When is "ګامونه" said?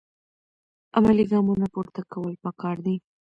1.31-1.65